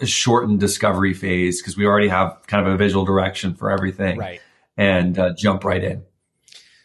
a 0.00 0.06
shortened 0.06 0.60
discovery 0.60 1.12
phase 1.12 1.60
because 1.60 1.76
we 1.76 1.84
already 1.84 2.08
have 2.08 2.38
kind 2.46 2.66
of 2.66 2.72
a 2.72 2.76
visual 2.76 3.04
direction 3.04 3.54
for 3.54 3.70
everything 3.70 4.18
Right. 4.18 4.40
and 4.78 5.18
uh, 5.18 5.34
jump 5.34 5.62
right 5.64 5.82
in. 5.82 6.04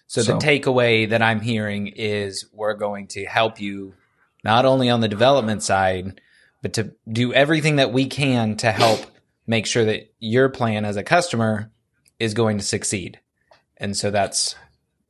So, 0.08 0.22
So- 0.22 0.34
the 0.34 0.39
takeaway 0.39 1.10
that 1.10 1.22
I'm 1.22 1.39
hearing 1.39 1.88
is 1.88 2.46
we're 2.51 2.74
going 2.74 3.08
to 3.10 3.25
help 3.25 3.62
you 3.62 3.93
not 4.43 4.65
only 4.65 4.89
on 4.89 5.00
the 5.00 5.08
development 5.08 5.63
side, 5.63 6.20
but 6.62 6.74
to 6.74 6.93
do 7.10 7.34
everything 7.34 7.77
that 7.77 7.93
we 7.93 8.05
can 8.08 8.58
to 8.58 8.72
help 8.72 9.05
make 9.48 9.65
sure 9.65 9.86
that 9.86 10.13
your 10.20 10.50
plan 10.50 10.84
as 10.84 10.98
a 10.98 11.03
customer 11.03 11.72
is 12.20 12.34
going 12.34 12.58
to 12.58 12.63
succeed. 12.63 13.20
And 13.77 13.96
so 13.96 14.12
that's 14.12 14.55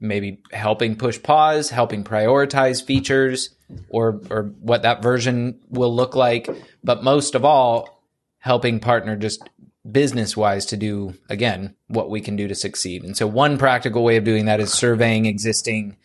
maybe 0.03 0.41
helping 0.51 0.95
push 0.95 1.21
pause, 1.21 1.69
helping 1.69 2.03
prioritize 2.03 2.83
features 2.83 3.49
or 3.89 4.21
or 4.29 4.53
what 4.59 4.83
that 4.83 5.01
version 5.01 5.59
will 5.69 5.95
look 5.95 6.15
like, 6.15 6.47
but 6.83 7.03
most 7.03 7.33
of 7.33 7.43
all 7.45 8.03
helping 8.39 8.79
partner 8.79 9.15
just 9.15 9.41
business 9.89 10.37
wise 10.37 10.65
to 10.65 10.77
do 10.77 11.13
again 11.29 11.75
what 11.87 12.09
we 12.09 12.21
can 12.21 12.35
do 12.35 12.47
to 12.47 12.55
succeed. 12.55 13.03
And 13.03 13.17
so 13.17 13.25
one 13.25 13.57
practical 13.57 14.03
way 14.03 14.17
of 14.17 14.23
doing 14.23 14.45
that 14.45 14.59
is 14.59 14.71
surveying 14.71 15.25
existing 15.25 15.97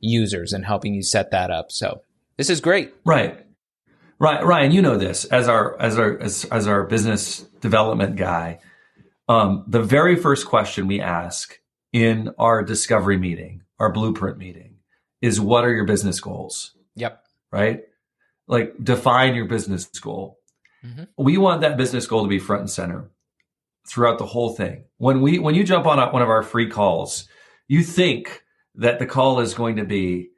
users 0.00 0.52
and 0.52 0.64
helping 0.64 0.94
you 0.94 1.02
set 1.02 1.30
that 1.32 1.50
up. 1.50 1.72
So 1.72 2.02
this 2.36 2.50
is 2.50 2.60
great. 2.60 2.94
Right. 3.04 3.42
Right, 4.18 4.42
Ryan, 4.42 4.72
you 4.72 4.80
know 4.80 4.96
this 4.96 5.26
as 5.26 5.46
our 5.46 5.78
as 5.80 5.98
our 5.98 6.18
as, 6.18 6.44
as 6.46 6.66
our 6.66 6.84
business 6.84 7.40
development 7.60 8.16
guy. 8.16 8.60
Um, 9.28 9.64
the 9.66 9.82
very 9.82 10.16
first 10.16 10.46
question 10.46 10.86
we 10.86 11.00
ask 11.00 11.58
in 11.96 12.28
our 12.38 12.62
discovery 12.62 13.16
meeting, 13.16 13.62
our 13.78 13.90
blueprint 13.90 14.36
meeting, 14.36 14.74
is 15.22 15.40
what 15.40 15.64
are 15.64 15.72
your 15.72 15.86
business 15.86 16.20
goals? 16.20 16.74
Yep. 16.94 17.24
Right? 17.50 17.84
Like 18.46 18.74
define 18.82 19.34
your 19.34 19.46
business 19.46 19.86
goal. 19.86 20.38
Mhm. 20.84 21.08
We 21.16 21.38
want 21.38 21.62
that 21.62 21.78
business 21.78 22.06
goal 22.06 22.22
to 22.22 22.28
be 22.28 22.38
front 22.38 22.60
and 22.60 22.70
center 22.70 23.10
throughout 23.88 24.18
the 24.18 24.26
whole 24.26 24.50
thing. 24.54 24.84
When 24.98 25.22
we 25.22 25.38
when 25.38 25.54
you 25.54 25.64
jump 25.64 25.86
on 25.86 25.98
a, 25.98 26.10
one 26.12 26.20
of 26.20 26.28
our 26.28 26.42
free 26.42 26.68
calls, 26.68 27.28
you 27.66 27.82
think 27.82 28.42
that 28.74 28.98
the 28.98 29.06
call 29.06 29.40
is 29.40 29.54
going 29.54 29.76
to 29.76 29.84
be 29.84 30.28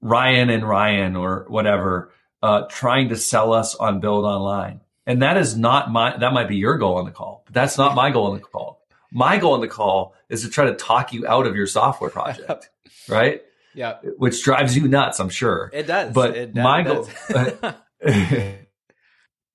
Ryan 0.00 0.48
and 0.48 0.68
Ryan 0.68 1.16
or 1.16 1.44
whatever 1.48 2.12
uh, 2.40 2.66
trying 2.68 3.08
to 3.08 3.16
sell 3.16 3.52
us 3.52 3.74
on 3.74 3.98
Build 3.98 4.24
Online, 4.24 4.80
and 5.06 5.22
that 5.22 5.36
is 5.38 5.56
not 5.56 5.90
my. 5.90 6.16
That 6.16 6.32
might 6.32 6.46
be 6.46 6.56
your 6.56 6.78
goal 6.78 6.98
on 6.98 7.04
the 7.04 7.10
call, 7.10 7.42
but 7.46 7.54
that's 7.54 7.76
not 7.76 7.96
my 7.96 8.10
goal 8.10 8.28
on 8.28 8.34
the 8.34 8.44
call. 8.44 8.83
My 9.14 9.38
goal 9.38 9.54
on 9.54 9.60
the 9.60 9.68
call 9.68 10.14
is 10.28 10.42
to 10.42 10.50
try 10.50 10.66
to 10.66 10.74
talk 10.74 11.12
you 11.12 11.26
out 11.26 11.46
of 11.46 11.56
your 11.56 11.66
software 11.66 12.10
project, 12.10 12.68
right? 13.08 13.40
Yeah. 13.74 13.98
Which 14.18 14.42
drives 14.44 14.76
you 14.76 14.86
nuts, 14.86 15.18
I'm 15.20 15.30
sure. 15.30 15.70
It 15.72 15.86
does. 15.86 16.12
But 16.12 16.36
It 16.36 16.54
my 16.54 16.82
goal. 16.82 17.08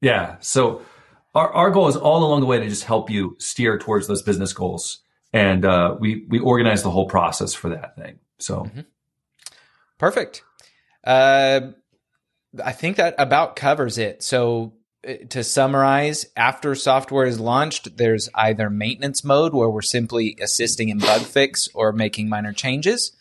yeah. 0.01 0.38
So 0.39 0.82
our, 1.36 1.51
our 1.51 1.70
goal 1.70 1.88
is 1.89 1.96
all 1.96 2.24
along 2.24 2.39
the 2.39 2.48
way 2.48 2.60
to 2.60 2.68
just 2.68 2.86
help 2.86 3.12
you 3.12 3.36
steer 3.39 3.78
towards 3.78 4.08
those 4.08 4.24
business 4.24 4.54
goals. 4.54 5.01
And 5.32 5.63
uh, 5.63 5.96
we 6.00 6.25
we 6.28 6.39
organize 6.39 6.82
the 6.82 6.89
whole 6.89 7.06
process 7.06 7.54
for 7.54 7.70
that 7.70 7.96
thing. 7.96 8.18
So 8.39 8.68
Perfect. 10.00 10.44
Uh, 11.04 11.60
I 12.63 12.72
think 12.72 12.98
that 12.98 13.13
about 13.20 13.56
covers 13.56 14.00
it. 14.00 14.24
So, 14.24 14.74
to 15.03 15.44
summarize, 15.44 16.25
after 16.36 16.75
software 16.75 17.25
is 17.25 17.39
launched, 17.39 17.98
there's 17.98 18.29
either 18.36 18.70
maintenance 18.70 19.24
mode 19.24 19.53
where 19.53 19.70
we're 19.70 19.82
simply 19.82 20.38
assisting 20.41 20.89
in 20.89 21.00
bug 21.00 21.22
fix 21.22 21.70
or 21.74 21.91
making 21.94 22.27
minor 22.27 22.51
changes. 22.51 23.13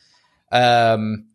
Um, 0.51 1.27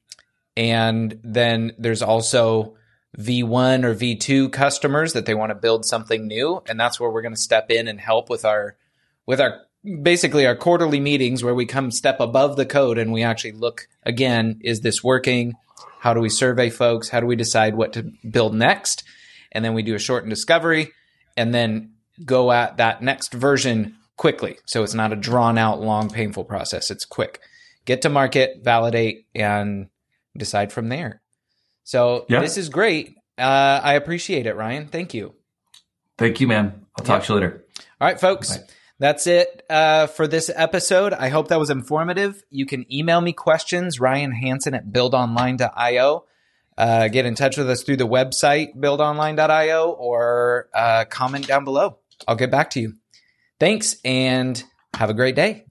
and 0.58 1.20
then 1.24 1.74
there's 1.78 2.02
also 2.02 2.76
V1 3.18 3.84
or 3.86 3.96
V2 3.96 4.52
customers 4.52 5.14
that 5.14 5.26
they 5.26 5.34
want 5.34 5.52
to 5.52 5.56
build 5.56 5.86
something 5.86 6.28
new. 6.28 6.62
And 6.68 6.80
that's 6.80 7.00
where 7.00 7.10
we're 7.10 7.22
going 7.22 7.36
to 7.36 7.42
step 7.42 7.72
in 7.72 7.88
and 7.88 8.00
help 8.00 8.30
with 8.30 8.44
our, 8.44 8.76
with 9.26 9.40
our, 9.40 9.62
basically 10.02 10.46
our 10.46 10.56
quarterly 10.56 11.00
meetings 11.00 11.44
where 11.44 11.56
we 11.56 11.66
come 11.66 11.90
step 11.90 12.20
above 12.20 12.58
the 12.58 12.66
code 12.66 12.98
and 12.98 13.14
we 13.14 13.24
actually 13.24 13.54
look 13.54 13.88
again, 14.04 14.60
is 14.62 14.82
this 14.82 15.04
working? 15.04 15.54
How 16.00 16.14
do 16.14 16.20
we 16.20 16.30
survey 16.30 16.70
folks? 16.70 17.08
How 17.08 17.22
do 17.22 17.28
we 17.28 17.38
decide 17.38 17.76
what 17.76 17.94
to 17.94 18.12
build 18.30 18.54
next? 18.54 19.04
And 19.54 19.64
then 19.64 19.74
we 19.74 19.84
do 19.84 19.96
a 19.96 20.00
shortened 20.00 20.30
discovery 20.32 20.92
and 21.38 21.54
then 21.54 21.94
go 22.26 22.52
at 22.52 22.78
that 22.78 23.02
next 23.02 23.34
version 23.34 23.96
quickly. 24.18 24.58
So 24.66 24.84
it's 24.84 24.94
not 24.94 25.14
a 25.14 25.16
drawn 25.16 25.58
out, 25.58 25.82
long, 25.82 26.10
painful 26.10 26.44
process. 26.46 26.92
It's 26.92 27.06
quick. 27.06 27.40
Get 27.86 28.02
to 28.04 28.10
market, 28.10 28.60
validate, 28.64 29.26
and 29.36 29.88
decide 30.38 30.72
from 30.72 30.90
there. 30.90 31.22
So 31.84 32.26
Yeah. 32.30 32.40
this 32.42 32.58
is 32.58 32.70
great. 32.70 33.16
Uh, 33.38 33.82
I 33.84 33.94
appreciate 33.94 34.46
it, 34.46 34.56
Ryan. 34.56 34.88
Thank 34.88 35.14
you. 35.14 35.34
thank 36.18 36.40
you, 36.40 36.48
man. 36.48 36.86
I'll 36.98 37.04
talk 37.06 37.22
Yep. 37.22 37.24
to 37.28 37.34
you 37.34 37.40
later. 37.40 37.66
All 38.00 38.08
right, 38.08 38.20
folks. 38.20 38.58
Bye. 38.58 38.64
That's 39.00 39.26
it 39.28 39.64
uh, 39.70 40.06
for 40.08 40.28
this 40.28 40.50
episode. 40.56 41.12
I 41.14 41.30
hope 41.30 41.48
that 41.48 41.60
was 41.60 41.72
informative. 41.72 42.44
You 42.52 42.66
can 42.68 42.86
email 42.94 43.20
me 43.20 43.34
questions, 43.34 44.00
Ryan 44.00 44.32
Hansen 44.32 44.76
at 44.76 44.86
buildonline.io. 44.88 46.26
Uh, 46.78 47.08
get 47.08 47.26
in 47.26 47.36
touch 47.36 47.58
with 47.58 47.70
us 47.70 47.84
through 47.84 47.98
the 47.98 48.08
website, 48.08 48.76
buildonline.io, 48.76 49.92
or 49.92 50.70
uh, 50.74 51.06
comment 51.06 51.48
down 51.48 51.64
below. 51.64 52.00
I'll 52.28 52.36
get 52.36 52.52
back 52.52 52.72
to 52.72 52.80
you. 52.80 52.96
Thanks 53.60 53.98
and 54.04 54.62
have 54.94 55.10
a 55.10 55.14
great 55.14 55.36
day. 55.36 55.66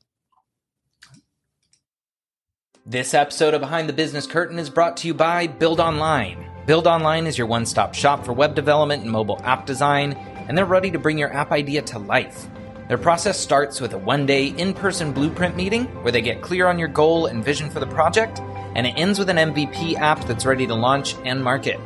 This 2.85 3.15
episode 3.15 3.55
of 3.55 3.61
Behind 3.61 3.89
the 3.89 3.93
Business 3.93 4.27
Curtain 4.27 4.59
is 4.59 4.69
brought 4.69 4.97
to 4.99 5.07
you 5.07 5.15
by 5.15 5.47
Build 5.47 5.79
Online. 5.79 6.45
Build 6.67 6.87
Online 6.87 7.27
is 7.27 7.39
your 7.39 7.47
one 7.47 7.65
stop 7.65 7.95
shop 7.95 8.25
for 8.25 8.33
web 8.33 8.55
development 8.55 9.03
and 9.03 9.11
mobile 9.11 9.41
app 9.45 9.67
design, 9.67 10.15
and 10.49 10.59
they're 10.59 10.65
ready 10.65 10.91
to 10.91 10.99
bring 10.99 11.19
your 11.19 11.33
app 11.33 11.53
idea 11.53 11.83
to 11.83 11.99
life. 11.99 12.49
Their 12.89 12.99
process 12.99 13.39
starts 13.39 13.81
with 13.81 13.93
a 13.93 13.99
one 13.99 14.27
day 14.27 14.49
in 14.49 14.75
person 14.75 15.13
blueprint 15.13 15.57
meeting 15.57 15.85
where 16.03 16.11
they 16.13 16.21
get 16.21 16.43
clear 16.43 16.67
on 16.67 16.79
your 16.79 16.89
goal 16.89 17.27
and 17.27 17.45
vision 17.45 17.71
for 17.71 17.79
the 17.79 17.87
project, 17.87 18.41
and 18.75 18.87
it 18.87 18.95
ends 18.97 19.19
with 19.19 19.29
an 19.29 19.37
MVP 19.37 19.95
app 19.97 20.25
that's 20.27 20.47
ready 20.47 20.67
to 20.67 20.75
launch 20.75 21.17
and 21.25 21.43
market. 21.43 21.81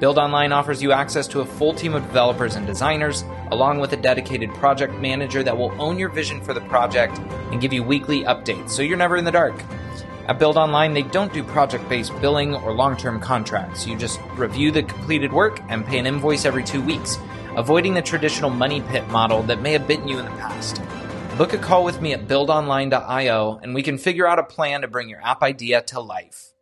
Build 0.00 0.18
Online 0.18 0.52
offers 0.52 0.82
you 0.82 0.92
access 0.92 1.26
to 1.28 1.40
a 1.40 1.46
full 1.46 1.72
team 1.72 1.94
of 1.94 2.02
developers 2.02 2.56
and 2.56 2.66
designers, 2.66 3.24
along 3.50 3.78
with 3.78 3.92
a 3.94 3.96
dedicated 3.96 4.52
project 4.54 4.94
manager 4.94 5.42
that 5.42 5.56
will 5.56 5.74
own 5.80 5.98
your 5.98 6.10
vision 6.10 6.40
for 6.40 6.52
the 6.52 6.60
project 6.62 7.18
and 7.50 7.60
give 7.60 7.72
you 7.72 7.82
weekly 7.82 8.22
updates 8.24 8.70
so 8.70 8.82
you're 8.82 8.98
never 8.98 9.16
in 9.16 9.24
the 9.24 9.32
dark. 9.32 9.54
At 10.28 10.38
Build 10.38 10.56
Online, 10.56 10.92
they 10.92 11.02
don't 11.02 11.32
do 11.32 11.42
project 11.44 11.88
based 11.88 12.12
billing 12.20 12.54
or 12.54 12.74
long 12.74 12.96
term 12.96 13.20
contracts. 13.20 13.86
You 13.86 13.96
just 13.96 14.20
review 14.34 14.70
the 14.70 14.82
completed 14.82 15.32
work 15.32 15.60
and 15.68 15.86
pay 15.86 15.98
an 15.98 16.06
invoice 16.06 16.44
every 16.44 16.64
two 16.64 16.82
weeks. 16.82 17.18
avoiding 17.56 17.94
the 17.94 18.02
traditional 18.02 18.50
money 18.50 18.82
pit 18.82 19.08
model 19.08 19.42
that 19.44 19.62
may 19.62 19.72
have 19.72 19.88
bitten 19.88 20.06
you 20.06 20.18
in 20.18 20.24
the 20.26 20.30
past. 20.32 20.82
Book 21.36 21.52
a 21.52 21.58
call 21.58 21.84
with 21.84 22.00
me 22.00 22.14
at 22.14 22.26
buildonline.io 22.26 23.60
and 23.62 23.74
we 23.74 23.82
can 23.82 23.98
figure 23.98 24.26
out 24.26 24.38
a 24.38 24.42
plan 24.42 24.80
to 24.80 24.88
bring 24.88 25.10
your 25.10 25.20
app 25.22 25.42
idea 25.42 25.82
to 25.82 26.00
life. 26.00 26.54